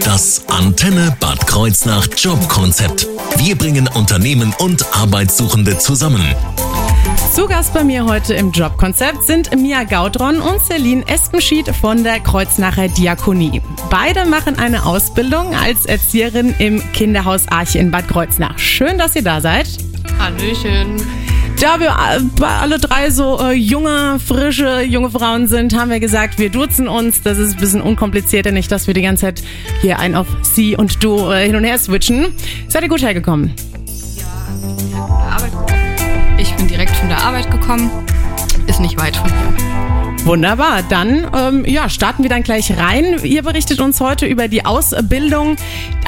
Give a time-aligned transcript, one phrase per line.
[0.00, 3.06] Das Antenne Bad Kreuznach Jobkonzept.
[3.36, 6.34] Wir bringen Unternehmen und Arbeitssuchende zusammen.
[7.34, 12.20] Zu Gast bei mir heute im Jobkonzept sind Mia Gaudron und Celine Espenschied von der
[12.20, 13.60] Kreuznacher Diakonie.
[13.90, 18.58] Beide machen eine Ausbildung als Erzieherin im Kinderhaus Arche in Bad Kreuznach.
[18.58, 19.68] Schön, dass ihr da seid.
[20.18, 21.21] Hallöchen.
[21.62, 26.40] Da wir äh, alle drei so äh, junge, frische, junge Frauen sind, haben wir gesagt,
[26.40, 27.22] wir duzen uns.
[27.22, 29.44] Das ist ein bisschen unkomplizierter, nicht, dass wir die ganze Zeit
[29.80, 32.34] hier ein auf sie und du äh, hin und her switchen.
[32.66, 33.54] Seid ihr gut hergekommen?
[36.36, 37.92] Ich bin direkt von der Arbeit gekommen.
[38.66, 40.01] Ist nicht weit von hier.
[40.24, 43.18] Wunderbar, dann ähm, ja, starten wir dann gleich rein.
[43.24, 45.56] Ihr berichtet uns heute über die Ausbildung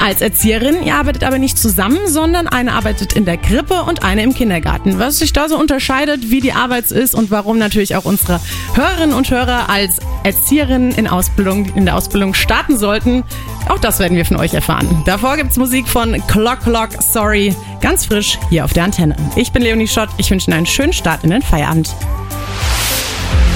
[0.01, 0.83] als Erzieherin.
[0.85, 4.99] Ihr arbeitet aber nicht zusammen, sondern eine arbeitet in der Krippe und eine im Kindergarten.
[4.99, 8.39] Was sich da so unterscheidet, wie die Arbeit ist und warum natürlich auch unsere
[8.73, 13.23] Hörerinnen und Hörer als Erzieherinnen in, Ausbildung, in der Ausbildung starten sollten,
[13.67, 15.03] auch das werden wir von euch erfahren.
[15.05, 19.17] Davor gibt's Musik von Clock Clock Sorry, ganz frisch hier auf der Antenne.
[19.35, 21.93] Ich bin Leonie Schott, ich wünsche Ihnen einen schönen Start in den Feierabend.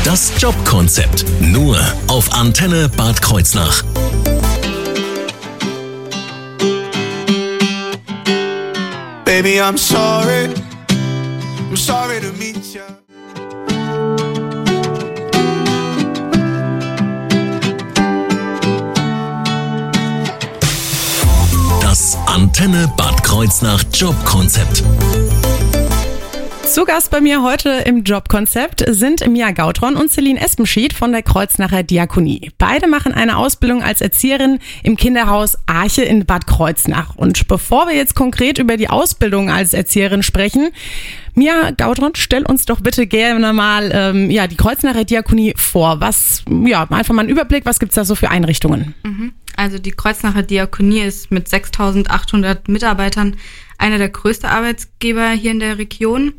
[0.04, 1.26] Das Jobkonzept.
[1.40, 1.78] Nur
[2.08, 3.84] auf Antenne Bad Kreuznach.
[9.26, 10.50] Baby, I'm sorry.
[11.70, 12.82] I'm sorry to meet you.
[21.82, 24.84] Das Antenne Bad Kreuznach Jobkonzept.
[26.70, 31.24] Zu Gast bei mir heute im Jobkonzept sind Mia Gautron und Celine Espenschied von der
[31.24, 32.52] Kreuznacher Diakonie.
[32.60, 37.16] Beide machen eine Ausbildung als Erzieherin im Kinderhaus Arche in Bad Kreuznach.
[37.16, 40.70] Und bevor wir jetzt konkret über die Ausbildung als Erzieherin sprechen,
[41.34, 46.00] Mia Gautron, stell uns doch bitte gerne mal ähm, ja, die Kreuznacher Diakonie vor.
[46.02, 48.94] Was, ja, einfach mal einen Überblick, was gibt's da so für Einrichtungen?
[49.56, 53.38] Also die Kreuznacher Diakonie ist mit 6800 Mitarbeitern
[53.80, 56.34] einer der größten Arbeitsgeber hier in der Region.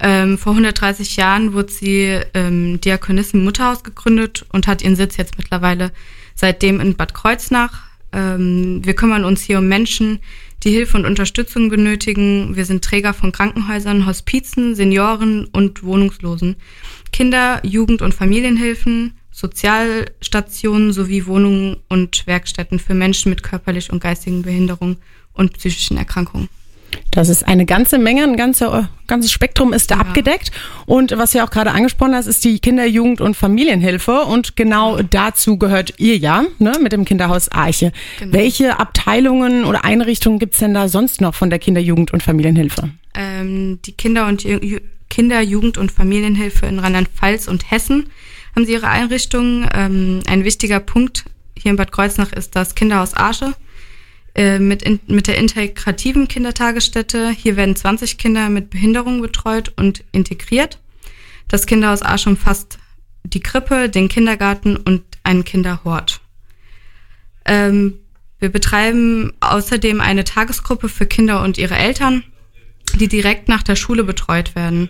[0.00, 5.38] Ähm, vor 130 Jahren wurde sie ähm, Diakonissen Mutterhaus gegründet und hat ihren Sitz jetzt
[5.38, 5.92] mittlerweile
[6.34, 7.82] seitdem in Bad Kreuznach.
[8.12, 10.20] Ähm, wir kümmern uns hier um Menschen,
[10.62, 12.56] die Hilfe und Unterstützung benötigen.
[12.56, 16.56] Wir sind Träger von Krankenhäusern, Hospizen, Senioren und Wohnungslosen,
[17.12, 24.42] Kinder-, Jugend- und Familienhilfen, Sozialstationen sowie Wohnungen und Werkstätten für Menschen mit körperlich und geistigen
[24.42, 24.96] Behinderungen
[25.32, 26.48] und psychischen Erkrankungen.
[27.10, 30.00] Das ist eine ganze Menge, ein ganze, ganzes Spektrum ist da Ja.
[30.02, 30.50] abgedeckt.
[30.86, 34.20] Und was ihr auch gerade angesprochen hast, ist die Kinder-, Jugend- und Familienhilfe.
[34.22, 37.92] Und genau dazu gehört ihr ja, ne, mit dem Kinderhaus Arche.
[38.18, 38.32] Genau.
[38.34, 42.90] Welche Abteilungen oder Einrichtungen gibt's denn da sonst noch von der Kinder-, Jugend- und Familienhilfe?
[43.14, 44.78] ähm, die Kinder- und Ju
[45.10, 48.10] Kinder-, Jugend- und Familienhilfe in Rheinland-Pfalz und Hessen
[48.54, 49.66] haben sie ihre Einrichtungen.
[49.74, 51.24] Ähm, ein wichtiger Punkt
[51.58, 53.54] hier in Bad Kreuznach ist das Kinderhaus Arsche
[54.38, 57.30] äh, mit, in, mit der integrativen Kindertagesstätte.
[57.30, 60.78] Hier werden 20 Kinder mit Behinderung betreut und integriert.
[61.48, 62.78] Das Kinderhaus Arsche umfasst
[63.24, 66.20] die Krippe, den Kindergarten und einen Kinderhort.
[67.46, 67.94] Ähm,
[68.38, 72.22] wir betreiben außerdem eine Tagesgruppe für Kinder und ihre Eltern,
[72.94, 74.88] die direkt nach der Schule betreut werden.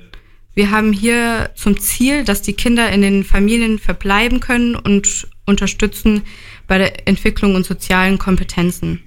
[0.53, 6.25] Wir haben hier zum Ziel, dass die Kinder in den Familien verbleiben können und unterstützen
[6.67, 9.05] bei der Entwicklung und sozialen Kompetenzen.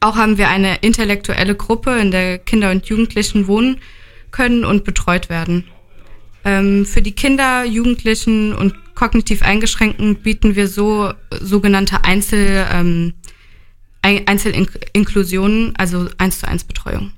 [0.00, 3.78] Auch haben wir eine intellektuelle Gruppe, in der Kinder und Jugendlichen wohnen
[4.30, 5.64] können und betreut werden.
[6.44, 13.14] Ähm, für die Kinder, Jugendlichen und kognitiv Eingeschränkten bieten wir so sogenannte Einzel, ähm,
[14.02, 17.12] Ein- Einzelinklusionen, also eins zu eins Betreuung.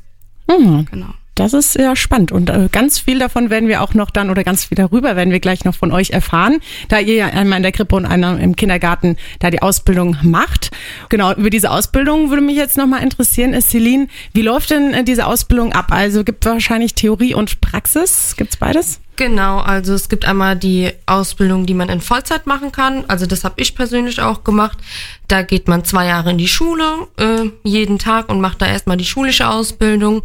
[0.48, 0.84] Mhm.
[0.90, 1.14] Genau.
[1.34, 4.44] Das ist sehr spannend und äh, ganz viel davon werden wir auch noch dann oder
[4.44, 7.62] ganz viel darüber werden wir gleich noch von euch erfahren, da ihr ja einmal in
[7.62, 10.70] der Krippe und einer im Kindergarten da die Ausbildung macht.
[11.08, 15.04] Genau, über diese Ausbildung würde mich jetzt nochmal interessieren, ist Celine, wie läuft denn äh,
[15.04, 15.86] diese Ausbildung ab?
[15.88, 19.00] Also gibt wahrscheinlich Theorie und Praxis, gibt's beides?
[19.16, 23.04] Genau, also es gibt einmal die Ausbildung, die man in Vollzeit machen kann.
[23.08, 24.78] Also das habe ich persönlich auch gemacht.
[25.28, 26.84] Da geht man zwei Jahre in die Schule,
[27.18, 30.22] äh, jeden Tag und macht da erstmal die schulische Ausbildung.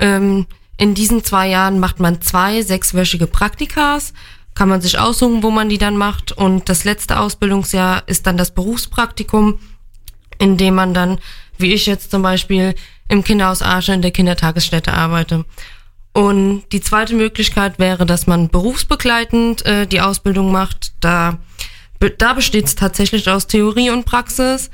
[0.00, 0.46] Ähm,
[0.76, 4.12] in diesen zwei Jahren macht man zwei sechswöchige Praktikas.
[4.54, 6.32] Kann man sich aussuchen, wo man die dann macht.
[6.32, 9.58] Und das letzte Ausbildungsjahr ist dann das Berufspraktikum,
[10.38, 11.18] in dem man dann,
[11.58, 12.74] wie ich jetzt zum Beispiel,
[13.08, 15.44] im Kinderhaus Arsche in der Kindertagesstätte arbeite.
[16.12, 20.92] Und die zweite Möglichkeit wäre, dass man berufsbegleitend äh, die Ausbildung macht.
[21.00, 21.38] Da,
[22.18, 24.70] da besteht es tatsächlich aus Theorie und Praxis.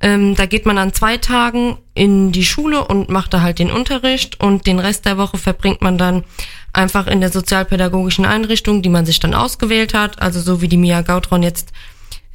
[0.00, 3.70] Ähm, da geht man an zwei Tagen in die Schule und macht da halt den
[3.70, 6.24] Unterricht und den Rest der Woche verbringt man dann
[6.72, 10.22] einfach in der sozialpädagogischen Einrichtung, die man sich dann ausgewählt hat.
[10.22, 11.72] Also so wie die Mia Gautron jetzt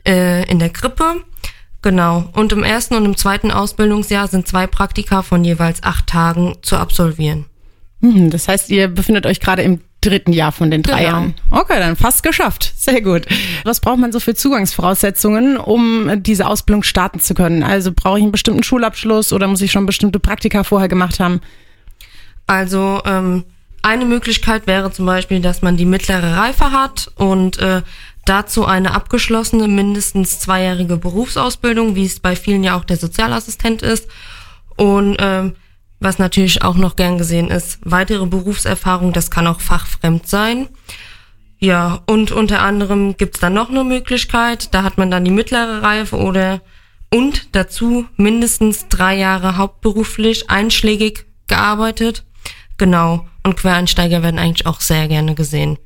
[0.06, 1.24] äh, in der Krippe.
[1.82, 2.30] Genau.
[2.34, 6.78] Und im ersten und im zweiten Ausbildungsjahr sind zwei Praktika von jeweils acht Tagen zu
[6.78, 7.46] absolvieren.
[8.02, 11.10] Hm, das heißt, ihr befindet euch gerade im dritten Jahr von den drei Genau.
[11.10, 11.34] Jahren.
[11.52, 12.74] Okay, dann fast geschafft.
[12.76, 13.26] Sehr gut.
[13.64, 17.64] Was braucht man so für Zugangsvoraussetzungen, um diese Ausbildung starten zu können?
[17.64, 21.42] Also brauche ich einen bestimmten Schulabschluss oder muss ich schon bestimmte Praktika vorher gemacht haben?
[22.48, 23.44] Also ähm,
[23.82, 27.82] eine Möglichkeit wäre zum Beispiel, dass man die mittlere Reife hat und äh,
[28.26, 34.08] dazu eine abgeschlossene, mindestens zweijährige Berufsausbildung, wie es bei vielen ja auch der Sozialassistent ist.
[34.76, 35.56] Und ähm,
[36.04, 40.68] was natürlich auch noch gern gesehen ist, weitere Berufserfahrung, das kann auch fachfremd sein.
[41.60, 45.82] Ja, und unter anderem gibt's dann noch eine Möglichkeit, da hat man dann die mittlere
[45.82, 46.62] Reife oder
[47.10, 52.26] und dazu mindestens drei Jahre hauptberuflich einschlägig gearbeitet.
[52.78, 53.28] Genau.
[53.44, 55.78] Und Quereinsteiger werden eigentlich auch sehr gerne gesehen.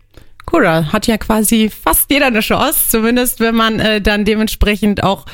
[0.52, 5.26] Cool, hat ja quasi fast jeder eine Chance, zumindest wenn man äh, dann dementsprechend auch,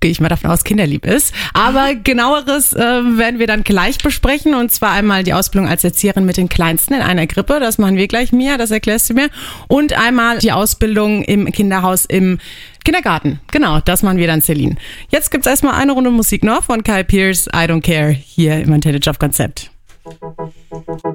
[0.00, 1.34] gehe ich mal davon aus, kinderlieb ist.
[1.54, 6.24] Aber genaueres äh, werden wir dann gleich besprechen und zwar einmal die Ausbildung als Erzieherin
[6.24, 9.28] mit den Kleinsten in einer Krippe, das machen wir gleich, Mia, das erklärst du mir.
[9.68, 12.38] Und einmal die Ausbildung im Kinderhaus im
[12.84, 13.40] Kindergarten.
[13.50, 14.76] Genau, das machen wir dann, Celine.
[15.10, 18.72] Jetzt gibt's erstmal eine Runde Musik noch von Kyle Pierce, I Don't Care, hier im
[18.72, 19.70] Antenne Job Konzept.
[20.04, 21.11] You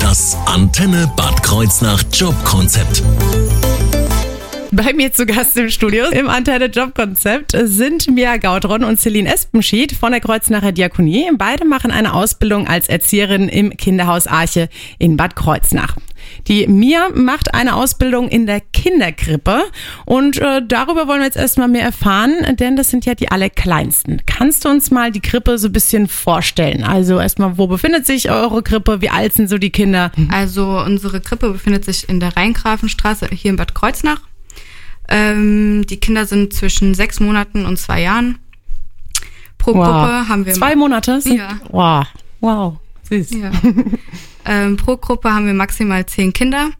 [0.00, 3.02] Das Antenne Bad Kreuznach Jobkonzept.
[4.70, 9.90] Bei mir zu Gast im Studio im Antenne Jobkonzept sind Mia Gaudron und Celine Espenschied
[9.90, 11.28] von der Kreuznacher Diakonie.
[11.36, 14.68] Beide machen eine Ausbildung als Erzieherin im Kinderhaus Arche
[15.00, 15.96] in Bad Kreuznach.
[16.48, 19.64] Die Mia macht eine Ausbildung in der Kinderkrippe
[20.06, 24.22] und äh, darüber wollen wir jetzt erstmal mehr erfahren, denn das sind ja die allerkleinsten.
[24.24, 26.84] Kannst du uns mal die Krippe so ein bisschen vorstellen?
[26.84, 29.02] Also erstmal, wo befindet sich eure Krippe?
[29.02, 30.10] Wie alt sind so die Kinder?
[30.32, 34.22] Also unsere Krippe befindet sich in der Rheingrafenstraße hier in Bad Kreuznach.
[35.10, 38.38] Ähm, die Kinder sind zwischen sechs Monaten und zwei Jahren.
[39.58, 41.20] Pro Gruppe haben wir Zwei Monate?
[41.24, 41.60] Ja.
[41.70, 42.06] Wow.
[42.40, 42.76] Wow.
[43.10, 43.32] Süß.
[43.32, 43.50] Ja.
[44.48, 46.70] ähm, pro Gruppe haben wir maximal zehn Kinder.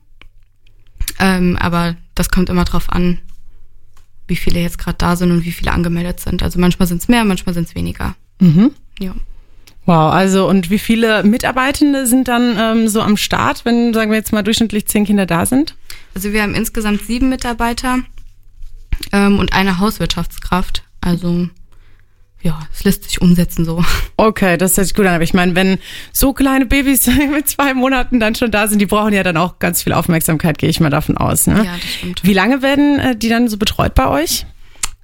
[1.21, 3.19] Ähm, aber das kommt immer drauf an,
[4.27, 6.43] wie viele jetzt gerade da sind und wie viele angemeldet sind.
[6.43, 8.15] Also manchmal sind es mehr, manchmal sind es weniger.
[8.41, 8.73] Mhm.
[8.99, 9.15] Ja.
[9.87, 14.19] Wow, also und wie viele Mitarbeitende sind dann ähm, so am Start, wenn, sagen wir
[14.19, 15.77] jetzt mal, durchschnittlich zehn Kinder da sind?
[16.15, 18.01] Also wir haben insgesamt sieben Mitarbeiter
[19.13, 20.83] ähm, und eine Hauswirtschaftskraft.
[21.01, 21.49] Also
[22.43, 23.85] ja, es lässt sich umsetzen so.
[24.17, 25.15] Okay, das hört sich gut an.
[25.15, 25.79] Aber ich meine, wenn
[26.13, 29.59] so kleine Babys mit zwei Monaten dann schon da sind, die brauchen ja dann auch
[29.59, 31.47] ganz viel Aufmerksamkeit, gehe ich mal davon aus.
[31.47, 31.65] Ne?
[31.65, 32.25] Ja, das stimmt.
[32.25, 34.47] Wie lange werden äh, die dann so betreut bei euch?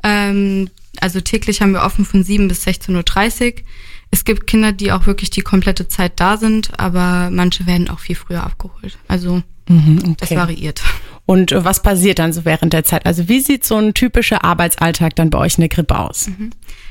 [0.03, 0.71] Ähm,
[1.01, 3.63] also täglich haben wir offen von 7 bis 16.30 Uhr.
[4.11, 7.99] Es gibt Kinder, die auch wirklich die komplette Zeit da sind, aber manche werden auch
[7.99, 8.97] viel früher abgeholt.
[9.09, 10.37] Also das okay.
[10.37, 10.83] variiert.
[11.27, 13.07] Und was passiert dann so während der Zeit?
[13.07, 16.29] Also wie sieht so ein typischer Arbeitsalltag dann bei euch in der Krippe aus?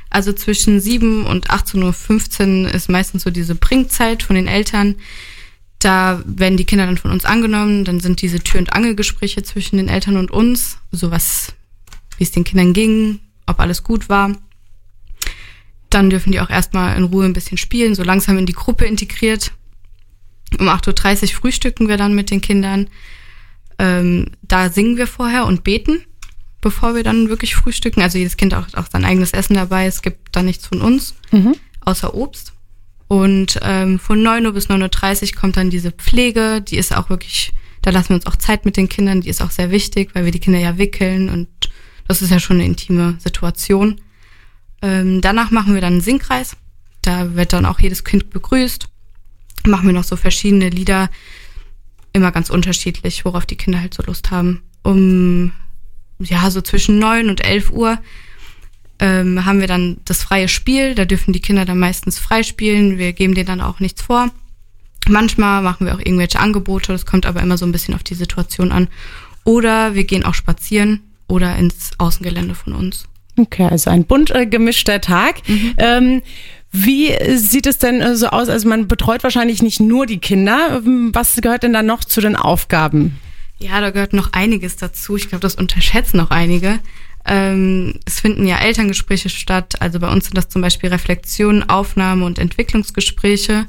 [0.10, 4.96] Also zwischen 7 und 18.15 Uhr ist meistens so diese Bringzeit von den Eltern.
[5.80, 9.78] Da werden die Kinder dann von uns angenommen, dann sind diese Tür- und Angelgespräche zwischen
[9.78, 11.54] den Eltern und uns, so was,
[12.18, 14.32] wie es den Kindern ging, ob alles gut war.
[15.90, 18.86] Dann dürfen die auch erstmal in Ruhe ein bisschen spielen, so langsam in die Gruppe
[18.86, 19.52] integriert.
[20.60, 22.88] Um 8.30 Uhr frühstücken wir dann mit den Kindern.
[23.80, 26.01] Ähm, da singen wir vorher und beten,
[26.62, 28.01] bevor wir dann wirklich frühstücken.
[28.01, 29.86] Also jedes Kind hat auch sein eigenes Essen dabei.
[29.86, 31.15] Es gibt da nichts von uns,
[31.82, 32.53] außer Obst.
[33.08, 36.62] Und ähm, von 9 Uhr bis 9.30 Uhr kommt dann diese Pflege.
[36.62, 37.51] Die ist auch wirklich,
[37.82, 39.22] da lassen wir uns auch Zeit mit den Kindern.
[39.22, 41.48] Die ist auch sehr wichtig, weil wir die Kinder ja wickeln und
[42.08, 44.01] das ist ja schon eine intime Situation.
[44.82, 46.58] Ähm, danach machen wir dann einen Singkreis.
[47.01, 48.88] Da wird dann auch jedes Kind begrüßt.
[49.65, 51.10] Machen wir noch so verschiedene Lieder,
[52.13, 54.62] immer ganz unterschiedlich, worauf die Kinder halt so Lust haben.
[54.84, 55.51] Um,
[56.20, 57.98] ja, so zwischen neun und elf Uhr
[59.00, 60.96] ähm, haben wir dann das freie Spiel.
[60.96, 62.98] Da dürfen die Kinder dann meistens frei spielen.
[62.98, 64.29] Wir geben denen dann auch nichts vor.
[65.08, 66.93] Manchmal machen wir auch irgendwelche Angebote.
[66.93, 68.88] Das kommt aber immer so ein bisschen auf die Situation an.
[69.43, 73.05] Oder wir gehen auch spazieren oder ins Außengelände von uns.
[73.38, 75.41] Okay, also ein bunt äh, gemischter Tag.
[75.77, 76.22] Ähm,
[76.75, 78.50] wie sieht es denn äh, so aus?
[78.50, 80.82] Also man betreut wahrscheinlich nicht nur die Kinder.
[80.84, 83.20] Ähm, Was gehört denn da noch zu den Aufgaben?
[83.60, 85.15] Ja, da gehört noch einiges dazu.
[85.15, 86.80] Ich glaube, das unterschätzen noch einige.
[87.25, 89.75] Ähm, es finden ja Elterngespräche statt.
[89.82, 93.68] Also bei uns sind das zum Beispiel Reflexionen, Aufnahme und Entwicklungsgespräche.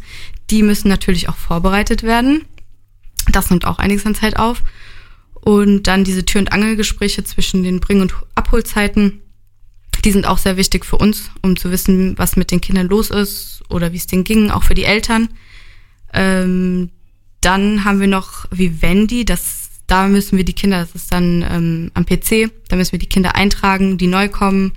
[0.49, 2.47] Die müssen natürlich auch vorbereitet werden.
[3.31, 4.63] Das nimmt auch einiges an Zeit auf.
[5.35, 9.21] Und dann diese Tür- und Angelgespräche zwischen den Bring- und Abholzeiten.
[10.05, 13.11] Die sind auch sehr wichtig für uns, um zu wissen, was mit den Kindern los
[13.11, 15.31] ist oder wie es denen ging, auch für die Eltern.
[16.13, 16.91] Ähm,
[17.41, 21.91] dann haben wir noch Vivendi, das, da müssen wir die Kinder, das ist dann ähm,
[21.95, 24.73] am PC, da müssen wir die Kinder eintragen, die neu kommen,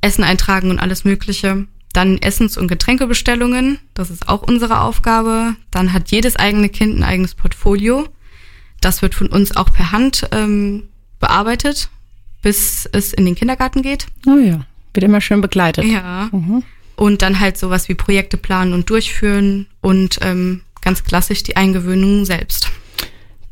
[0.00, 1.66] Essen eintragen und alles Mögliche.
[1.92, 5.56] Dann Essens- und Getränkebestellungen, das ist auch unsere Aufgabe.
[5.70, 8.06] Dann hat jedes eigene Kind ein eigenes Portfolio.
[8.80, 10.88] Das wird von uns auch per Hand ähm,
[11.18, 11.88] bearbeitet,
[12.42, 14.06] bis es in den Kindergarten geht.
[14.26, 14.60] Oh ja,
[14.94, 15.84] wird immer schön begleitet.
[15.84, 16.30] Ja.
[16.96, 22.24] Und dann halt sowas wie Projekte planen und durchführen und ähm, ganz klassisch die Eingewöhnung
[22.24, 22.70] selbst.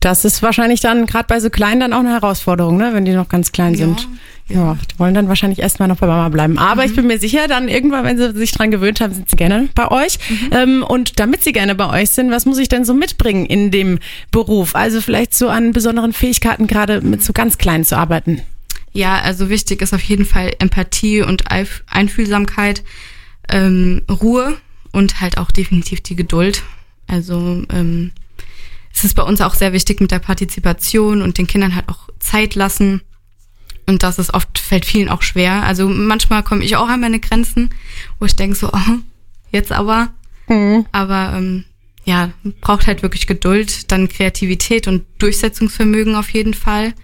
[0.01, 2.91] Das ist wahrscheinlich dann gerade bei so Kleinen dann auch eine Herausforderung, ne?
[2.93, 4.09] wenn die noch ganz klein Ja, sind.
[4.49, 6.59] Ja, die wollen dann wahrscheinlich erstmal noch bei Mama bleiben.
[6.59, 9.37] Aber ich bin mir sicher, dann irgendwann, wenn sie sich dran gewöhnt haben, sind sie
[9.37, 10.19] gerne bei euch.
[10.53, 13.73] Ähm, und damit sie gerne bei euch sind, was muss ich denn so mitbringen in
[13.73, 13.99] dem
[14.31, 14.77] Beruf?
[14.77, 18.43] Also vielleicht so an besonderen Fähigkeiten, gerade mit so ganz Kleinen zu arbeiten.
[18.97, 22.83] Ja, also wichtig ist auf jeden Fall Empathie und Einfühlsamkeit,
[23.51, 24.57] ähm, Ruhe
[24.91, 26.63] und halt auch definitiv die Geduld.
[27.07, 28.13] Also ähm,
[28.95, 32.09] es ist bei uns auch sehr wichtig mit der Partizipation und den Kindern halt auch
[32.21, 33.03] Zeit lassen.
[33.85, 35.65] Und das ist oft, fällt vielen auch schwer.
[35.65, 37.69] Also manchmal komme ich auch an meine Grenzen,
[38.19, 38.99] wo ich denke so, oh,
[39.53, 40.09] jetzt aber.
[40.93, 41.67] Aber ähm,
[42.07, 42.31] ja,
[42.63, 46.95] braucht halt wirklich Geduld, dann Kreativität und Durchsetzungsvermögen auf jeden Fall.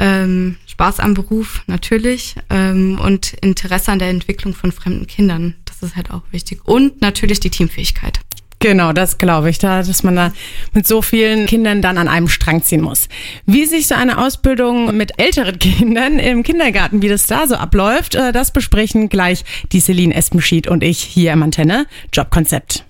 [0.00, 5.54] Ähm, Spaß am Beruf natürlich ähm, und Interesse an der Entwicklung von fremden Kindern.
[5.66, 6.62] Das ist halt auch wichtig.
[6.64, 8.20] Und natürlich die Teamfähigkeit.
[8.60, 10.32] Genau, das glaube ich, da, dass man da
[10.72, 13.10] mit so vielen Kindern dann an einem Strang ziehen muss.
[13.44, 18.14] Wie sich so eine Ausbildung mit älteren Kindern im Kindergarten, wie das da so abläuft,
[18.14, 22.86] äh, das besprechen gleich die Celine Espenschied und ich hier im Antenne Jobkonzept.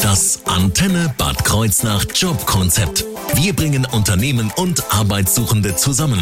[0.00, 3.04] Das Antenne Bad Kreuznach Jobkonzept.
[3.34, 6.20] Wir bringen Unternehmen und Arbeitssuchende zusammen.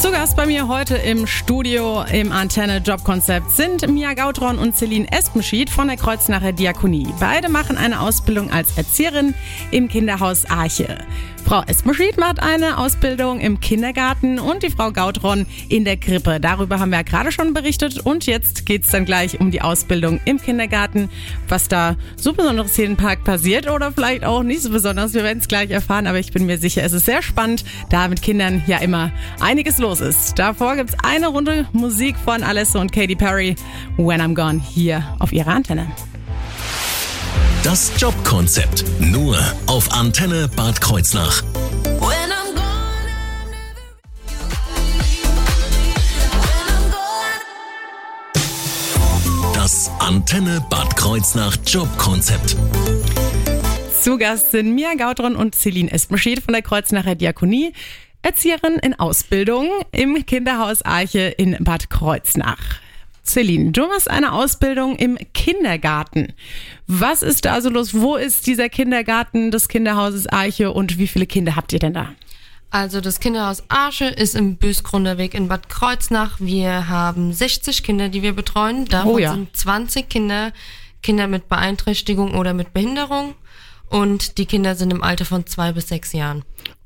[0.00, 5.06] Zu Gast bei mir heute im Studio im Antenne Jobkonzept sind Mia Gautron und Celine
[5.12, 7.06] Espenschied von der Kreuznacher Diakonie.
[7.20, 9.34] Beide machen eine Ausbildung als Erzieherin
[9.70, 10.98] im Kinderhaus Arche.
[11.44, 16.40] Frau Espenschied macht eine Ausbildung im Kindergarten und die Frau Gautron in der Krippe.
[16.40, 20.20] Darüber haben wir ja gerade schon berichtet und jetzt geht's dann gleich um die Ausbildung
[20.24, 21.10] im Kindergarten.
[21.46, 25.12] Was da so besonderes hier im Park passiert oder vielleicht auch nicht so besonders.
[25.12, 28.08] Wir werden es gleich erfahren, aber ich bin mir sicher, es ist sehr spannend, da
[28.08, 30.38] mit Kindern ja immer einiges los ist.
[30.38, 33.54] Davor gibt's eine Runde Musik von Alessa und Katy Perry,
[33.98, 35.88] When I'm Gone, hier auf ihrer Antenne.
[37.64, 38.84] Das Jobkonzept.
[39.00, 41.42] Nur auf Antenne Bad Kreuznach.
[49.54, 52.54] Das Antenne Bad Kreuznach Jobkonzept.
[53.98, 57.72] Zu Gast sind Mia Gautron und Celine Espenschede von der Kreuznacher Diakonie,
[58.20, 62.83] Erzieherin in Ausbildung im Kinderhaus Arche in Bad Kreuznach.
[63.24, 66.32] Celine, du machst eine Ausbildung im Kindergarten.
[66.86, 67.94] Was ist da so los?
[67.94, 72.12] Wo ist dieser Kindergarten des Kinderhauses Arche und wie viele Kinder habt ihr denn da?
[72.70, 76.38] Also das Kinderhaus Arsche ist im Bösgrunderweg in Bad Kreuznach.
[76.40, 78.84] Wir haben 60 Kinder, die wir betreuen.
[78.86, 79.32] Davon Oh ja.
[79.32, 80.52] sind 20 Kinder
[81.00, 83.34] Kinder mit Beeinträchtigung oder mit Behinderung.
[83.88, 86.42] Und die Kinder sind im Alter von zwei bis sechs Jahren.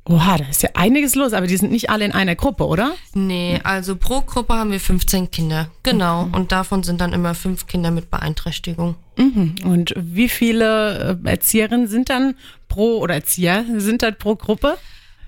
[0.08, 2.94] Oha, da ist ja einiges los, aber die sind nicht alle in einer Gruppe, oder?
[3.14, 5.70] Nee, also pro Gruppe haben wir 15 Kinder.
[5.82, 6.28] Genau.
[6.32, 8.96] Und davon sind dann immer fünf Kinder mit Beeinträchtigung.
[9.18, 12.36] Und wie viele äh, Erzieherinnen sind dann
[12.68, 14.78] pro oder Erzieher sind dann pro Gruppe?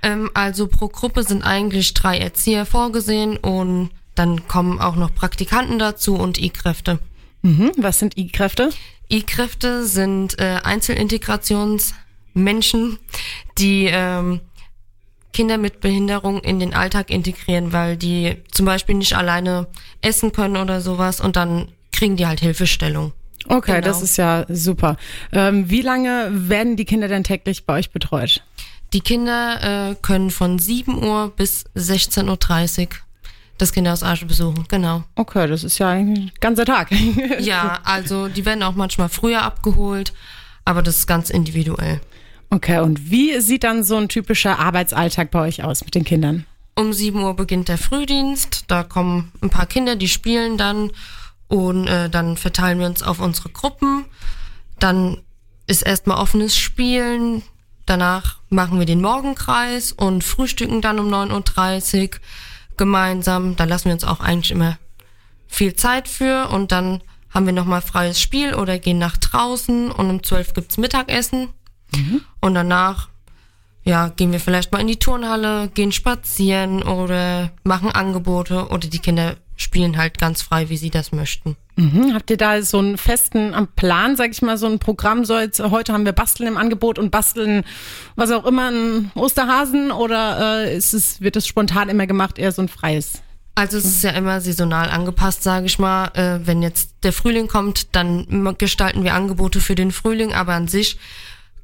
[0.02, 5.80] Ähm, also pro Gruppe sind eigentlich drei Erzieher vorgesehen und dann kommen auch noch Praktikanten
[5.80, 7.00] dazu und I-Kräfte.
[7.42, 7.72] Mhm.
[7.76, 8.70] Was sind I-Kräfte?
[9.10, 12.98] I-Kräfte sind äh, Einzelintegrationsmenschen,
[13.58, 14.40] die ähm,
[15.32, 19.68] Kinder mit Behinderung in den Alltag integrieren, weil die zum Beispiel nicht alleine
[20.02, 23.12] essen können oder sowas und dann kriegen die halt Hilfestellung.
[23.46, 23.86] Okay, Genau.
[23.86, 24.96] das ist ja super.
[25.32, 28.42] Ähm, wie lange werden die Kinder denn täglich bei euch betreut?
[28.92, 32.88] Die Kinder äh, können von 7 Uhr bis 16.30 Uhr
[33.56, 35.04] das Kinderhaus Arsche besuchen, genau.
[35.16, 36.90] Okay, das ist ja ein ganzer Tag.
[37.40, 40.12] Ja, also die werden auch manchmal früher abgeholt,
[40.64, 42.00] aber das ist ganz individuell.
[42.52, 46.46] Okay, und wie sieht dann so ein typischer Arbeitsalltag bei euch aus mit den Kindern?
[46.74, 50.90] Um 7 Uhr beginnt der Frühdienst, da kommen ein paar Kinder, die spielen dann
[51.46, 54.04] und äh, dann verteilen wir uns auf unsere Gruppen.
[54.80, 55.18] Dann
[55.68, 57.42] ist erstmal offenes Spielen,
[57.86, 62.10] danach machen wir den Morgenkreis und frühstücken dann um 9.30 Uhr
[62.76, 63.54] gemeinsam.
[63.54, 64.76] Da lassen wir uns auch eigentlich immer
[65.46, 67.00] viel Zeit für und dann
[67.32, 71.50] haben wir nochmal freies Spiel oder gehen nach draußen und um 12 gibt's Mittagessen
[72.40, 73.08] und danach
[73.82, 78.98] ja, gehen wir vielleicht mal in die Turnhalle, gehen spazieren oder machen Angebote oder die
[78.98, 81.56] Kinder spielen halt ganz frei, wie sie das möchten.
[81.76, 82.14] Mhm.
[82.14, 85.24] Habt ihr da so einen festen Plan, sag ich mal, so ein Programm?
[85.24, 87.64] So jetzt, heute haben wir Basteln im Angebot und basteln,
[88.16, 92.52] was auch immer, einen Osterhasen oder äh, ist es, wird es spontan immer gemacht, eher
[92.52, 93.22] so ein freies?
[93.54, 96.06] Also es ist ja immer saisonal angepasst, sage ich mal.
[96.14, 100.68] Äh, wenn jetzt der Frühling kommt, dann gestalten wir Angebote für den Frühling, aber an
[100.68, 100.98] sich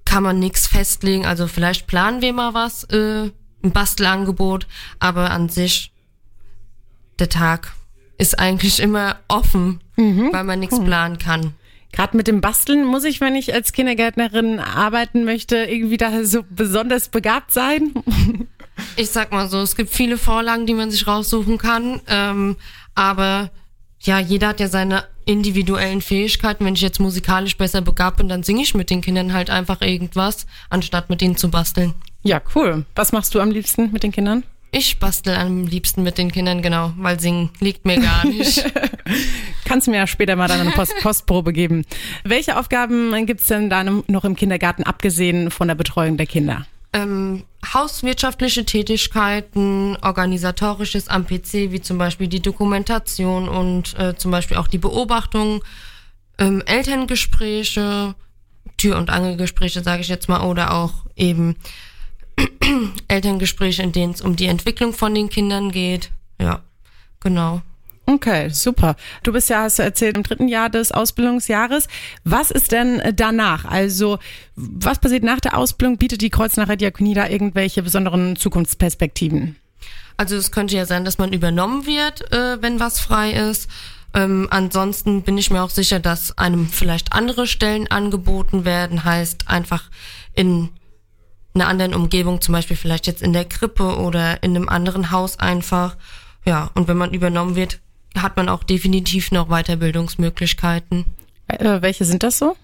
[0.07, 1.27] kann man nichts festlegen.
[1.27, 3.31] Also vielleicht planen wir mal was, äh,
[3.63, 4.67] ein Bastelangebot,
[4.99, 5.93] aber an sich
[7.19, 7.75] der Tag
[8.17, 9.81] ist eigentlich immer offen,
[10.33, 11.53] weil man nichts planen kann.
[11.93, 16.45] Gerade mit dem Basteln muss ich, wenn ich als Kindergärtnerin arbeiten möchte, irgendwie da so
[16.49, 17.93] besonders begabt sein.
[18.97, 22.57] Ich sag mal so, es gibt viele Vorlagen, die man sich raussuchen kann, ähm,
[22.95, 23.51] aber
[24.01, 26.65] ja, jeder hat ja seine individuellen Fähigkeiten.
[26.65, 29.83] Wenn ich jetzt musikalisch besser begabt bin, dann singe ich mit den Kindern halt einfach
[29.83, 31.93] irgendwas, anstatt mit ihnen zu basteln.
[32.23, 32.87] Ja, cool.
[32.95, 34.45] Was machst du am liebsten mit den Kindern?
[34.73, 38.65] Ich bastel am liebsten mit den Kindern, genau, weil singen liegt mir gar nicht.
[39.65, 41.85] Kannst mir ja später mal dann eine Post Postprobe geben.
[42.25, 46.67] Welche Aufgaben gibt's denn da noch im Kindergarten, abgesehen von der Betreuung der Kinder?
[46.97, 54.57] Ähm, hauswirtschaftliche Tätigkeiten, organisatorisches am PC, wie zum Beispiel die Dokumentation und äh, zum Beispiel
[54.57, 55.63] auch die Beobachtung,
[56.39, 58.15] ähm, Elterngespräche,
[58.79, 61.57] Tür- und Angelgespräche, sage ich jetzt mal, oder auch eben
[63.09, 66.11] Elterngespräche, in denen es um die Entwicklung von den Kindern geht.
[66.41, 66.63] Ja,
[67.21, 67.61] genau.
[68.09, 68.95] Okay, super.
[69.25, 71.89] Du bist ja, hast du erzählt, im dritten Jahr des Ausbildungsjahres.
[72.23, 73.65] Was ist denn äh, danach?
[73.65, 74.19] Also,
[74.55, 75.99] was passiert nach der Ausbildung?
[75.99, 79.57] Bietet die Kreuznacher Diakonie da irgendwelche besonderen Zukunftsperspektiven?
[80.17, 83.69] Also es könnte ja sein, dass man übernommen wird, äh, wenn was frei ist.
[84.15, 89.49] Ähm, ansonsten bin ich mir auch sicher, dass einem vielleicht andere Stellen angeboten werden, heißt
[89.49, 89.91] einfach
[90.33, 90.71] in
[91.55, 95.39] einer anderen Umgebung, zum Beispiel vielleicht jetzt in der Krippe oder in einem anderen Haus
[95.39, 95.97] einfach.
[96.45, 97.81] Ja, und wenn man übernommen wird,
[98.23, 101.05] hat man auch definitiv noch Weiterbildungsmöglichkeiten.
[101.49, 102.57] Äh, welche sind das so?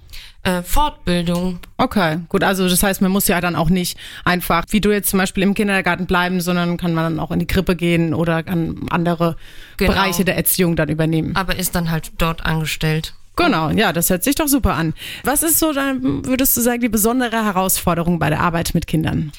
[0.45, 1.61] Äh, Fortbildung.
[1.77, 2.43] Okay, gut.
[2.43, 5.45] Also das heißt, man muss ja dann auch nicht einfach, wie du jetzt zum Beispiel
[5.45, 9.37] im Kindergarten bleiben, sondern kann man dann auch in die Krippe gehen oder kann andere
[9.77, 9.93] Genau.
[9.93, 11.37] Bereiche der Erziehung dann übernehmen.
[11.37, 13.15] aber ist dann halt dort angestellt.
[13.37, 14.93] Genau, ja, das hört sich doch super an.
[15.25, 19.33] Was ist so, dann würdest du sagen, die besondere Herausforderung bei der Arbeit mit Kindern?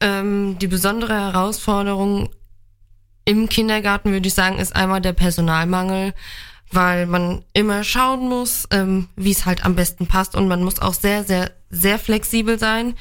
[0.00, 2.30] Ähm, die besondere Herausforderung
[3.24, 6.14] im Kindergarten, würde ich sagen, ist einmal der Personalmangel,
[6.70, 10.80] weil man immer schauen muss, ähm, wie es halt am besten passt und man muss
[10.80, 12.94] auch sehr, sehr, sehr flexibel sein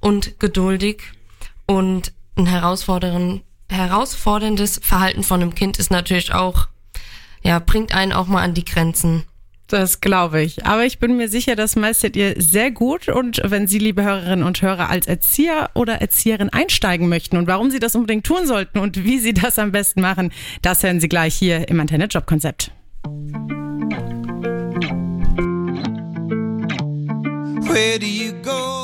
[0.00, 1.02] und geduldig
[1.66, 6.68] und ein herausfordern, herausforderndes Verhalten von einem Kind ist natürlich auch,
[7.42, 9.24] ja, bringt einen auch mal an die Grenzen.
[9.66, 10.66] Das glaube ich.
[10.66, 13.08] Aber ich bin mir sicher, das meistert ihr sehr gut.
[13.08, 17.70] Und wenn Sie, liebe Hörerinnen und Hörer, als Erzieher oder Erzieherin einsteigen möchten und warum
[17.70, 21.08] Sie das unbedingt tun sollten und wie Sie das am besten machen, das hören Sie
[21.08, 22.72] gleich hier im Antenne Job Konzept.
[27.66, 28.83] Where do you go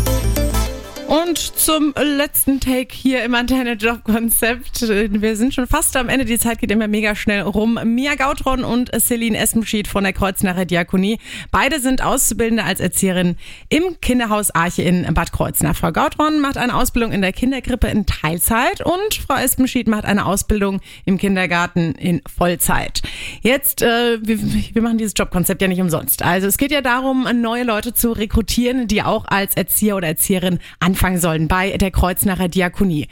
[1.11, 4.79] Und zum letzten Take hier im Antenne Job Konzept.
[4.87, 6.23] Wir sind schon fast am Ende.
[6.23, 7.77] Die Zeit geht immer mega schnell rum.
[7.83, 11.19] Mia Gautron und Celine Esmenschied von der Kreuznacher Diakonie.
[11.51, 13.35] Beide sind Auszubildende als Erzieherin
[13.67, 15.75] im Kinderhaus Arche in Bad Kreuznach.
[15.75, 20.25] Frau Gautron macht eine Ausbildung in der Kinderkrippe in Teilzeit und Frau Esmenschied macht eine
[20.25, 23.01] Ausbildung im Kindergarten in Vollzeit.
[23.41, 26.23] Jetzt, äh, wir, wir machen dieses Jobkonzept ja nicht umsonst.
[26.23, 30.59] Also es geht ja darum, neue Leute zu rekrutieren, die auch als Erzieher oder Erzieherin
[30.79, 33.07] anfangen sollen bei der Kreuznacher Diakonie.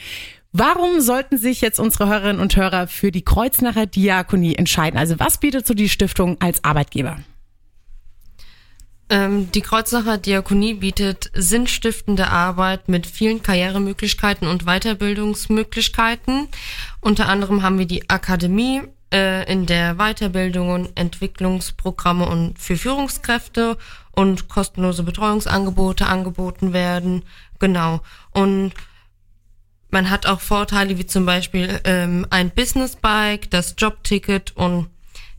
[0.52, 4.98] Warum sollten sich jetzt unsere Hörerinnen und Hörer für die Kreuznacher Diakonie entscheiden?
[5.00, 7.18] Also was bietet so die Stiftung als Arbeitgeber?
[9.10, 16.48] Ähm, die Kreuznacher Diakonie bietet sinnstiftende Arbeit mit vielen Karrieremöglichkeiten und Weiterbildungsmöglichkeiten.
[17.02, 23.78] Unter anderem haben wir die Akademie, äh, in der Weiterbildung und Entwicklungsprogramme und für Führungskräfte
[24.12, 27.24] und kostenlose Betreuungsangebote angeboten werden.
[27.60, 28.02] Genau.
[28.32, 28.74] Und
[29.92, 34.88] man hat auch Vorteile wie zum Beispiel ähm, ein Business Bike, das Jobticket und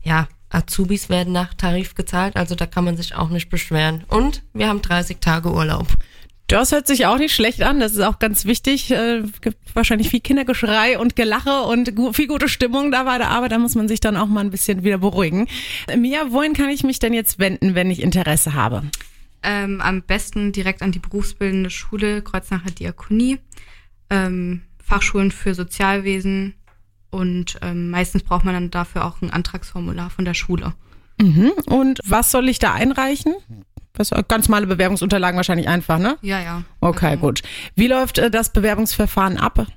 [0.03, 4.03] ja, Azubis werden nach Tarif gezahlt, also da kann man sich auch nicht beschweren.
[4.09, 5.87] Und wir haben 30 Tage Urlaub.
[6.47, 7.79] Das hört sich auch nicht schlecht an.
[7.79, 8.91] Das ist auch ganz wichtig.
[8.91, 13.29] Äh, gibt wahrscheinlich viel Kindergeschrei und Gelache und gu viel gute Stimmung da bei der
[13.29, 13.53] Arbeit.
[13.53, 15.47] Da muss man sich dann auch mal ein bisschen wieder beruhigen.
[15.95, 18.83] Mia, wohin kann ich mich denn jetzt wenden, wenn ich Interesse habe?
[19.43, 23.39] Ähm, am besten direkt an die berufsbildende Schule Kreuznacher Diakonie.
[24.09, 26.55] Ähm, Fachschulen für Sozialwesen
[27.11, 30.73] und ähm, meistens braucht man dann dafür auch ein Antragsformular von der Schule.
[31.65, 33.35] Und was soll ich da einreichen?
[33.93, 36.17] Was, ganz normale Bewerbungsunterlagen wahrscheinlich einfach, ne?
[36.21, 36.63] Ja, ja.
[36.79, 37.43] Okay, gut.
[37.75, 39.67] Wie läuft äh, das Bewerbungsverfahren ab?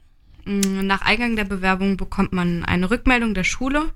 [0.45, 3.91] Mm, Nach Eingang der Bewerbung bekommt man eine Rückmeldung der Schule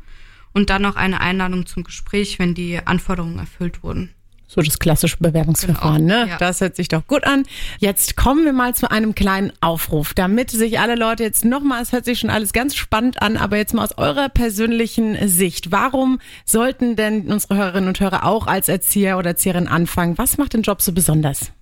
[0.53, 4.11] und dann noch eine Einladung zum Gespräch, wenn die Anforderungen erfüllt wurden.
[4.51, 6.31] So das klassische Bewerbungsverfahren, Genau, ne?
[6.31, 6.39] ja.
[6.39, 7.45] Das hört sich doch gut an.
[7.81, 11.93] Jetzt kommen wir mal zu einem kleinen Aufruf, damit sich alle Leute jetzt nochmal, es
[11.93, 15.71] hört sich schon alles ganz spannend an, aber jetzt mal aus eurer persönlichen Sicht.
[15.71, 20.17] Warum sollten denn unsere Hörerinnen und Hörer auch als Erzieher oder Erzieherin anfangen?
[20.17, 21.53] Was macht den Job so besonders?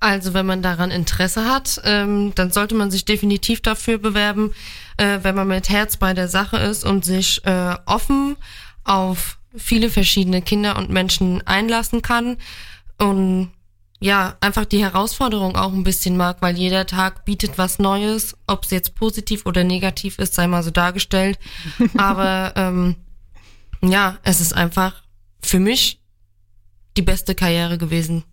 [0.00, 4.52] Also wenn man daran Interesse hat, ähm, dann sollte man sich definitiv dafür bewerben,
[4.98, 8.36] äh, wenn man mit Herz bei der Sache ist und sich äh, offen
[8.84, 12.36] auf viele verschiedene Kinder und Menschen einlassen kann
[12.98, 13.50] und
[14.00, 18.64] ja, einfach die Herausforderung auch ein bisschen mag, weil jeder Tag bietet was Neues, ob
[18.64, 21.38] es jetzt positiv oder negativ ist, sei mal so dargestellt.
[21.96, 22.94] Aber ähm,
[23.82, 25.02] ja, es ist einfach
[25.42, 26.00] für mich
[26.96, 28.24] die beste Karriere gewesen,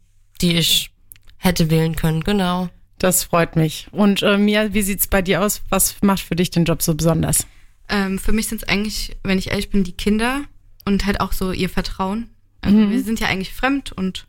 [0.41, 0.91] die ich
[1.37, 2.69] hätte wählen können, genau.
[2.99, 3.87] Das freut mich.
[3.91, 5.61] Und äh, Mia, wie sieht's bei dir aus?
[5.69, 7.45] Was macht für dich den Job so besonders?
[7.89, 10.43] Ähm, für mich sind es eigentlich, wenn ich ehrlich bin, die Kinder
[10.85, 12.29] und halt auch so ihr Vertrauen.
[12.61, 14.25] Also wir sind ja eigentlich fremd und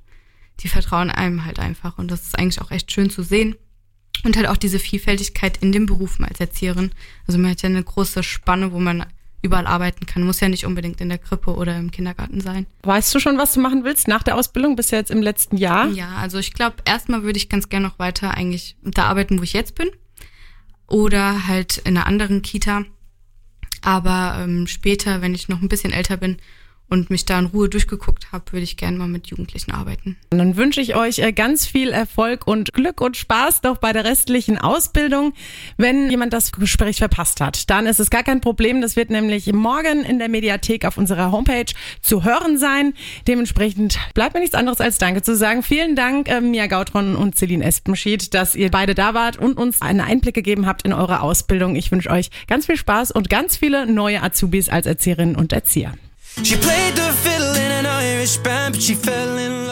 [0.61, 1.99] die vertrauen einem halt einfach.
[1.99, 3.57] Und das ist eigentlich auch echt schön zu sehen.
[4.25, 6.91] Und halt auch diese Vielfältigkeit in den Berufen als Erzieherin.
[7.27, 9.07] Also man hat ja eine große Spanne, wo man
[9.43, 10.23] überall arbeiten kann.
[10.23, 12.67] Muss ja nicht unbedingt in der Krippe oder im Kindergarten sein.
[12.83, 14.77] Weißt du schon, was du machen willst nach der Ausbildung?
[14.77, 15.89] Bist ja jetzt im letzten Jahr.
[15.89, 19.43] Ja, also ich glaube, erstmal würde ich ganz gerne noch weiter eigentlich da arbeiten, wo
[19.43, 19.89] ich jetzt bin.
[20.89, 22.85] Oder halt in einer anderen Kita.
[23.83, 26.37] Aber ähm, später, wenn ich noch ein bisschen älter bin
[26.89, 30.17] und mich da in Ruhe durchgeguckt habe, würde ich gerne mal mit Jugendlichen arbeiten.
[30.31, 33.93] Und dann wünsche ich euch äh, ganz viel Erfolg und Glück und Spaß noch bei
[33.93, 35.33] der restlichen Ausbildung.
[35.77, 38.81] Wenn jemand das Gespräch verpasst hat, dann ist es gar kein Problem.
[38.81, 42.95] Das wird nämlich morgen in der Mediathek auf unserer Homepage zu hören sein.
[43.27, 45.63] Dementsprechend bleibt mir nichts anderes als Danke zu sagen.
[45.63, 49.83] Vielen Dank, äh, Mia Gautron und Celine Espenschied, dass ihr beide da wart und uns
[49.83, 51.75] einen Einblick gegeben habt in eure Ausbildung.
[51.75, 55.93] Ich wünsche euch ganz viel Spaß und ganz viele neue Azubis als Erzieherinnen und Erzieher.
[56.43, 59.67] She played the fiddle in an Irish band, but she fell in